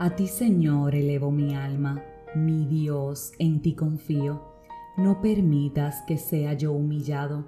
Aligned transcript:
A 0.00 0.10
ti, 0.10 0.28
Señor, 0.28 0.94
elevo 0.94 1.32
mi 1.32 1.56
alma, 1.56 2.04
mi 2.36 2.66
Dios, 2.66 3.32
en 3.40 3.60
ti 3.60 3.74
confío. 3.74 4.44
No 4.96 5.20
permitas 5.20 6.02
que 6.06 6.18
sea 6.18 6.52
yo 6.52 6.70
humillado, 6.72 7.46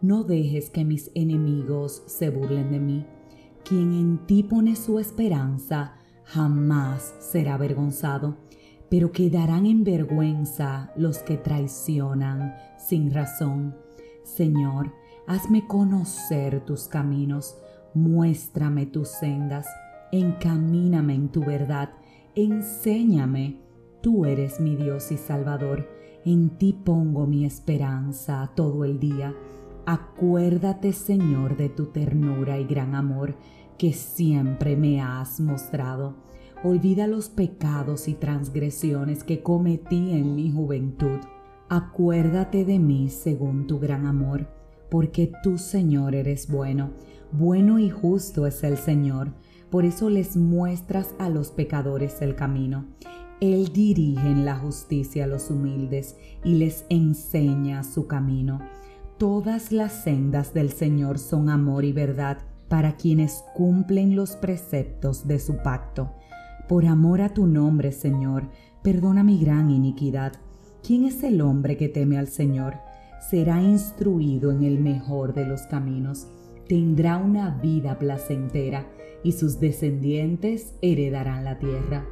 no 0.00 0.24
dejes 0.24 0.68
que 0.68 0.84
mis 0.84 1.12
enemigos 1.14 2.02
se 2.06 2.30
burlen 2.30 2.72
de 2.72 2.80
mí. 2.80 3.06
Quien 3.64 3.92
en 3.92 4.26
ti 4.26 4.42
pone 4.42 4.74
su 4.74 4.98
esperanza 4.98 5.94
jamás 6.24 7.14
será 7.20 7.54
avergonzado, 7.54 8.36
pero 8.90 9.12
quedarán 9.12 9.64
en 9.64 9.84
vergüenza 9.84 10.92
los 10.96 11.18
que 11.18 11.36
traicionan 11.36 12.56
sin 12.78 13.12
razón. 13.12 13.76
Señor, 14.24 14.92
hazme 15.28 15.68
conocer 15.68 16.64
tus 16.64 16.88
caminos, 16.88 17.56
muéstrame 17.94 18.86
tus 18.86 19.08
sendas, 19.08 19.68
encamíname 20.12 21.14
en 21.14 21.28
tu 21.30 21.44
verdad, 21.44 21.90
enséñame. 22.36 23.60
Tú 24.02 24.26
eres 24.26 24.60
mi 24.60 24.76
Dios 24.76 25.10
y 25.10 25.16
Salvador, 25.16 25.88
en 26.24 26.50
ti 26.50 26.72
pongo 26.72 27.26
mi 27.26 27.44
esperanza 27.44 28.52
todo 28.54 28.84
el 28.84 29.00
día. 29.00 29.34
Acuérdate, 29.86 30.92
Señor, 30.92 31.56
de 31.56 31.68
tu 31.68 31.86
ternura 31.86 32.60
y 32.60 32.64
gran 32.64 32.94
amor 32.94 33.36
que 33.78 33.92
siempre 33.92 34.76
me 34.76 35.00
has 35.00 35.40
mostrado. 35.40 36.14
Olvida 36.62 37.08
los 37.08 37.28
pecados 37.28 38.06
y 38.06 38.14
transgresiones 38.14 39.24
que 39.24 39.42
cometí 39.42 40.12
en 40.12 40.36
mi 40.36 40.52
juventud. 40.52 41.18
Acuérdate 41.68 42.64
de 42.64 42.78
mí 42.78 43.08
según 43.08 43.66
tu 43.66 43.80
gran 43.80 44.06
amor, 44.06 44.46
porque 44.88 45.32
tú, 45.42 45.58
Señor, 45.58 46.14
eres 46.14 46.48
bueno. 46.48 46.90
Bueno 47.32 47.78
y 47.78 47.90
justo 47.90 48.46
es 48.46 48.62
el 48.62 48.76
Señor. 48.76 49.32
Por 49.72 49.86
eso 49.86 50.10
les 50.10 50.36
muestras 50.36 51.14
a 51.18 51.30
los 51.30 51.50
pecadores 51.50 52.20
el 52.20 52.34
camino. 52.36 52.84
Él 53.40 53.72
dirige 53.72 54.28
en 54.28 54.44
la 54.44 54.54
justicia 54.54 55.24
a 55.24 55.26
los 55.26 55.50
humildes 55.50 56.14
y 56.44 56.56
les 56.56 56.84
enseña 56.90 57.82
su 57.82 58.06
camino. 58.06 58.60
Todas 59.16 59.72
las 59.72 59.92
sendas 60.04 60.52
del 60.52 60.72
Señor 60.72 61.18
son 61.18 61.48
amor 61.48 61.86
y 61.86 61.92
verdad 61.94 62.36
para 62.68 62.96
quienes 62.96 63.44
cumplen 63.54 64.14
los 64.14 64.36
preceptos 64.36 65.26
de 65.26 65.38
su 65.38 65.56
pacto. 65.56 66.12
Por 66.68 66.84
amor 66.84 67.22
a 67.22 67.30
tu 67.30 67.46
nombre, 67.46 67.92
Señor, 67.92 68.50
perdona 68.82 69.24
mi 69.24 69.38
gran 69.38 69.70
iniquidad. 69.70 70.34
¿Quién 70.86 71.06
es 71.06 71.22
el 71.24 71.40
hombre 71.40 71.78
que 71.78 71.88
teme 71.88 72.18
al 72.18 72.28
Señor? 72.28 72.74
Será 73.30 73.62
instruido 73.62 74.52
en 74.52 74.64
el 74.64 74.80
mejor 74.80 75.32
de 75.32 75.46
los 75.46 75.62
caminos, 75.62 76.26
tendrá 76.72 77.18
una 77.18 77.50
vida 77.50 77.98
placentera 77.98 78.90
y 79.22 79.32
sus 79.32 79.60
descendientes 79.60 80.74
heredarán 80.80 81.44
la 81.44 81.58
tierra. 81.58 82.06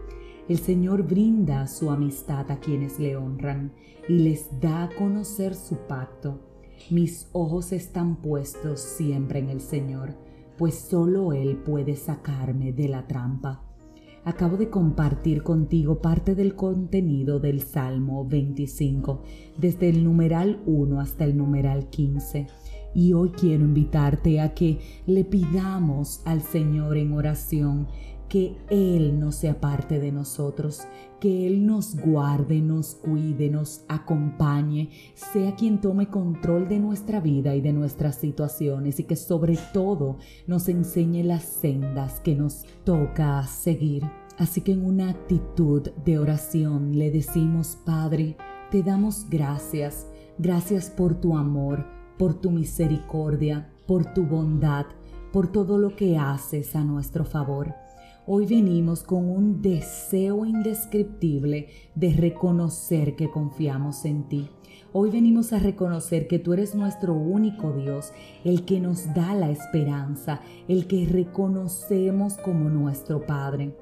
El 0.50 0.58
Señor 0.58 1.04
brinda 1.04 1.66
su 1.66 1.90
amistad 1.90 2.50
a 2.50 2.60
quienes 2.60 2.98
le 2.98 3.16
honran 3.16 3.72
y 4.06 4.18
les 4.18 4.50
da 4.60 4.82
a 4.82 4.88
conocer 4.90 5.54
su 5.54 5.76
pacto. 5.88 6.40
Mis 6.90 7.30
ojos 7.32 7.72
están 7.72 8.16
puestos 8.16 8.80
siempre 8.80 9.38
en 9.38 9.48
el 9.48 9.62
Señor, 9.62 10.14
pues 10.58 10.74
solo 10.74 11.32
Él 11.32 11.56
puede 11.56 11.96
sacarme 11.96 12.74
de 12.74 12.88
la 12.88 13.06
trampa. 13.06 13.62
Acabo 14.26 14.58
de 14.58 14.68
compartir 14.68 15.42
contigo 15.42 16.02
parte 16.02 16.34
del 16.34 16.54
contenido 16.54 17.40
del 17.40 17.62
Salmo 17.62 18.26
25, 18.26 19.22
desde 19.56 19.88
el 19.88 20.04
numeral 20.04 20.60
1 20.66 21.00
hasta 21.00 21.24
el 21.24 21.38
numeral 21.38 21.88
15. 21.88 22.46
Y 22.94 23.12
hoy 23.12 23.30
quiero 23.30 23.64
invitarte 23.64 24.40
a 24.40 24.54
que 24.54 24.78
le 25.06 25.24
pidamos 25.24 26.22
al 26.24 26.42
Señor 26.42 26.96
en 26.96 27.12
oración 27.12 27.86
que 28.30 28.56
Él 28.70 29.18
no 29.18 29.32
se 29.32 29.50
aparte 29.50 29.98
de 29.98 30.12
nosotros, 30.12 30.82
que 31.20 31.48
Él 31.48 31.66
nos 31.66 31.96
guarde, 31.96 32.62
nos 32.62 32.94
cuide, 32.94 33.50
nos 33.50 33.82
acompañe, 33.88 34.88
sea 35.14 35.56
quien 35.56 35.80
tome 35.80 36.08
control 36.08 36.68
de 36.68 36.78
nuestra 36.78 37.20
vida 37.20 37.54
y 37.56 37.60
de 37.60 37.72
nuestras 37.72 38.16
situaciones 38.16 39.00
y 39.00 39.04
que 39.04 39.16
sobre 39.16 39.58
todo 39.74 40.16
nos 40.46 40.68
enseñe 40.68 41.24
las 41.24 41.42
sendas 41.42 42.20
que 42.20 42.36
nos 42.36 42.64
toca 42.84 43.42
seguir. 43.48 44.04
Así 44.38 44.62
que 44.62 44.72
en 44.72 44.86
una 44.86 45.10
actitud 45.10 45.90
de 46.04 46.18
oración 46.18 46.96
le 46.96 47.10
decimos, 47.10 47.76
Padre, 47.84 48.36
te 48.70 48.84
damos 48.84 49.28
gracias, 49.28 50.06
gracias 50.38 50.88
por 50.88 51.20
tu 51.20 51.36
amor, 51.36 51.84
por 52.20 52.34
tu 52.34 52.50
misericordia, 52.50 53.70
por 53.86 54.12
tu 54.12 54.26
bondad, 54.26 54.84
por 55.32 55.50
todo 55.50 55.78
lo 55.78 55.96
que 55.96 56.18
haces 56.18 56.76
a 56.76 56.84
nuestro 56.84 57.24
favor. 57.24 57.72
Hoy 58.26 58.44
venimos 58.44 59.02
con 59.02 59.26
un 59.26 59.62
deseo 59.62 60.44
indescriptible 60.44 61.68
de 61.94 62.12
reconocer 62.12 63.16
que 63.16 63.30
confiamos 63.30 64.04
en 64.04 64.28
ti. 64.28 64.50
Hoy 64.92 65.08
venimos 65.08 65.54
a 65.54 65.60
reconocer 65.60 66.28
que 66.28 66.38
tú 66.38 66.52
eres 66.52 66.74
nuestro 66.74 67.14
único 67.14 67.72
Dios, 67.72 68.12
el 68.44 68.66
que 68.66 68.80
nos 68.80 69.14
da 69.14 69.34
la 69.34 69.50
esperanza, 69.50 70.42
el 70.68 70.86
que 70.86 71.06
reconocemos 71.06 72.36
como 72.36 72.68
nuestro 72.68 73.24
Padre. 73.24 73.74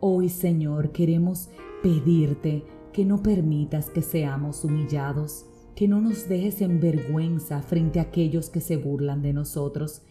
Hoy, 0.00 0.30
Señor, 0.30 0.92
queremos 0.92 1.50
pedirte 1.82 2.64
que 2.94 3.04
no 3.04 3.22
permitas 3.22 3.90
que 3.90 4.00
seamos 4.00 4.64
humillados, 4.64 5.44
que 5.74 5.88
no 5.88 6.00
nos 6.00 6.28
dejes 6.28 6.60
en 6.60 6.80
vergüenza 6.80 7.62
frente 7.62 7.98
a 7.98 8.02
aquellos 8.02 8.50
que 8.50 8.60
se 8.60 8.76
burlan 8.76 9.22
de 9.22 9.32
nosotros 9.32 10.02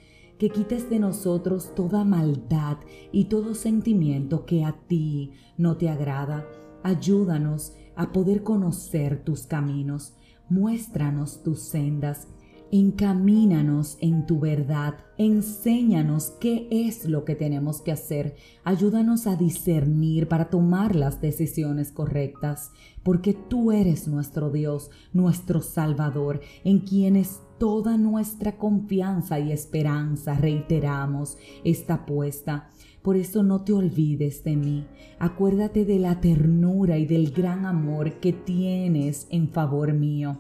que 0.41 0.49
quites 0.49 0.89
de 0.89 0.97
nosotros 0.97 1.75
toda 1.75 2.03
maldad 2.03 2.77
y 3.11 3.25
todo 3.25 3.53
sentimiento 3.53 4.47
que 4.47 4.65
a 4.65 4.71
ti 4.87 5.33
no 5.55 5.77
te 5.77 5.87
agrada. 5.87 6.47
Ayúdanos 6.81 7.73
a 7.95 8.11
poder 8.11 8.41
conocer 8.41 9.23
tus 9.23 9.45
caminos, 9.45 10.15
muéstranos 10.49 11.43
tus 11.43 11.59
sendas 11.59 12.27
Encamínanos 12.73 13.97
en 13.99 14.25
tu 14.25 14.39
verdad, 14.39 14.95
enséñanos 15.17 16.31
qué 16.39 16.69
es 16.71 17.03
lo 17.03 17.25
que 17.25 17.35
tenemos 17.35 17.81
que 17.81 17.91
hacer, 17.91 18.37
ayúdanos 18.63 19.27
a 19.27 19.35
discernir 19.35 20.29
para 20.29 20.49
tomar 20.49 20.95
las 20.95 21.19
decisiones 21.19 21.91
correctas, 21.91 22.71
porque 23.03 23.33
tú 23.33 23.73
eres 23.73 24.07
nuestro 24.07 24.51
Dios, 24.51 24.89
nuestro 25.11 25.59
Salvador, 25.59 26.39
en 26.63 26.79
quienes 26.79 27.41
toda 27.59 27.97
nuestra 27.97 28.57
confianza 28.57 29.37
y 29.37 29.51
esperanza, 29.51 30.35
reiteramos, 30.35 31.37
está 31.65 32.05
puesta. 32.05 32.69
Por 33.01 33.17
eso 33.17 33.43
no 33.43 33.65
te 33.65 33.73
olvides 33.73 34.45
de 34.45 34.55
mí. 34.55 34.85
Acuérdate 35.19 35.83
de 35.83 35.99
la 35.99 36.21
ternura 36.21 36.97
y 36.97 37.05
del 37.05 37.31
gran 37.31 37.65
amor 37.65 38.19
que 38.21 38.31
tienes 38.31 39.27
en 39.29 39.49
favor 39.49 39.91
mío 39.93 40.39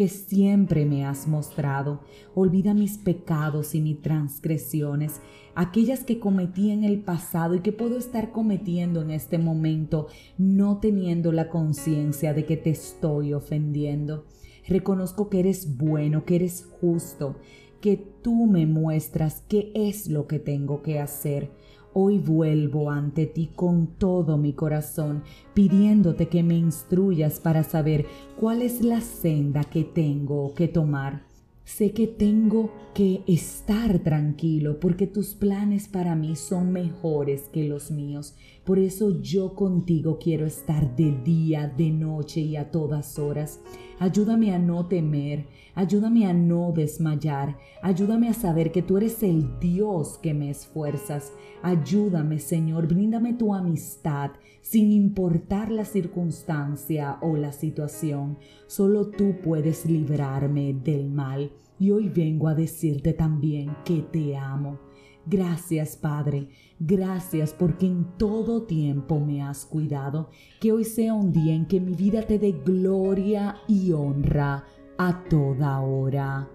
que 0.00 0.08
siempre 0.08 0.86
me 0.86 1.04
has 1.04 1.28
mostrado. 1.28 2.00
Olvida 2.34 2.72
mis 2.72 2.96
pecados 2.96 3.74
y 3.74 3.82
mis 3.82 4.00
transgresiones, 4.00 5.20
aquellas 5.54 6.04
que 6.04 6.18
cometí 6.18 6.70
en 6.70 6.84
el 6.84 7.02
pasado 7.02 7.54
y 7.54 7.60
que 7.60 7.72
puedo 7.72 7.98
estar 7.98 8.32
cometiendo 8.32 9.02
en 9.02 9.10
este 9.10 9.36
momento, 9.36 10.06
no 10.38 10.78
teniendo 10.78 11.32
la 11.32 11.50
conciencia 11.50 12.32
de 12.32 12.46
que 12.46 12.56
te 12.56 12.70
estoy 12.70 13.34
ofendiendo. 13.34 14.24
Reconozco 14.66 15.28
que 15.28 15.40
eres 15.40 15.76
bueno, 15.76 16.24
que 16.24 16.36
eres 16.36 16.66
justo, 16.80 17.36
que 17.82 17.98
tú 17.98 18.46
me 18.46 18.64
muestras 18.64 19.44
qué 19.48 19.70
es 19.74 20.08
lo 20.08 20.26
que 20.26 20.38
tengo 20.38 20.80
que 20.80 20.98
hacer. 20.98 21.50
Hoy 21.92 22.18
vuelvo 22.18 22.90
ante 22.90 23.26
ti 23.26 23.50
con 23.56 23.88
todo 23.98 24.38
mi 24.38 24.52
corazón, 24.52 25.24
pidiéndote 25.54 26.28
que 26.28 26.44
me 26.44 26.54
instruyas 26.54 27.40
para 27.40 27.64
saber 27.64 28.06
cuál 28.38 28.62
es 28.62 28.80
la 28.82 29.00
senda 29.00 29.64
que 29.64 29.82
tengo 29.82 30.54
que 30.54 30.68
tomar. 30.68 31.24
Sé 31.64 31.92
que 31.92 32.06
tengo 32.06 32.70
que 32.94 33.22
estar 33.26 33.98
tranquilo 34.00 34.78
porque 34.78 35.08
tus 35.08 35.34
planes 35.34 35.88
para 35.88 36.14
mí 36.14 36.36
son 36.36 36.72
mejores 36.72 37.48
que 37.52 37.64
los 37.64 37.90
míos. 37.90 38.34
Por 38.64 38.78
eso 38.78 39.20
yo 39.20 39.54
contigo 39.54 40.18
quiero 40.20 40.46
estar 40.46 40.94
de 40.94 41.10
día, 41.24 41.72
de 41.76 41.90
noche 41.90 42.40
y 42.40 42.56
a 42.56 42.70
todas 42.70 43.18
horas. 43.18 43.60
Ayúdame 44.00 44.54
a 44.54 44.58
no 44.58 44.86
temer, 44.86 45.46
ayúdame 45.74 46.24
a 46.24 46.32
no 46.32 46.72
desmayar, 46.74 47.58
ayúdame 47.82 48.30
a 48.30 48.32
saber 48.32 48.72
que 48.72 48.80
tú 48.80 48.96
eres 48.96 49.22
el 49.22 49.60
Dios 49.60 50.18
que 50.22 50.32
me 50.32 50.48
esfuerzas. 50.48 51.34
Ayúdame, 51.62 52.38
Señor, 52.38 52.88
bríndame 52.88 53.34
tu 53.34 53.54
amistad 53.54 54.30
sin 54.62 54.90
importar 54.90 55.70
la 55.70 55.84
circunstancia 55.84 57.18
o 57.20 57.36
la 57.36 57.52
situación. 57.52 58.38
Solo 58.66 59.10
tú 59.10 59.36
puedes 59.44 59.84
librarme 59.84 60.72
del 60.72 61.10
mal. 61.10 61.52
Y 61.78 61.90
hoy 61.90 62.08
vengo 62.08 62.48
a 62.48 62.54
decirte 62.54 63.12
también 63.12 63.76
que 63.84 64.00
te 64.00 64.34
amo. 64.34 64.78
Gracias 65.26 65.96
Padre, 65.96 66.48
gracias 66.78 67.52
porque 67.52 67.86
en 67.86 68.04
todo 68.16 68.62
tiempo 68.62 69.20
me 69.20 69.42
has 69.42 69.66
cuidado. 69.66 70.30
Que 70.60 70.72
hoy 70.72 70.84
sea 70.84 71.14
un 71.14 71.32
día 71.32 71.54
en 71.54 71.66
que 71.66 71.80
mi 71.80 71.94
vida 71.94 72.22
te 72.22 72.38
dé 72.38 72.52
gloria 72.52 73.56
y 73.68 73.92
honra 73.92 74.64
a 74.98 75.24
toda 75.24 75.80
hora. 75.80 76.48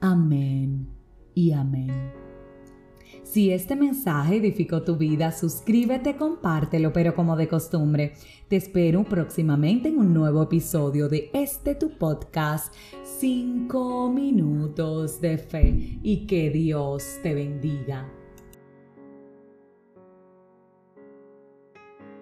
Amén 0.00 0.88
y 1.34 1.52
amén. 1.52 2.25
Si 3.36 3.50
este 3.50 3.76
mensaje 3.76 4.36
edificó 4.36 4.80
tu 4.80 4.96
vida, 4.96 5.30
suscríbete, 5.30 6.16
compártelo, 6.16 6.90
pero 6.94 7.14
como 7.14 7.36
de 7.36 7.48
costumbre, 7.48 8.14
te 8.48 8.56
espero 8.56 9.04
próximamente 9.04 9.90
en 9.90 9.98
un 9.98 10.14
nuevo 10.14 10.44
episodio 10.44 11.06
de 11.10 11.28
este 11.34 11.74
tu 11.74 11.98
podcast, 11.98 12.72
5 13.18 14.10
minutos 14.10 15.20
de 15.20 15.36
fe, 15.36 15.98
y 16.02 16.26
que 16.26 16.48
Dios 16.48 17.18
te 17.22 17.34
bendiga. 17.34 18.10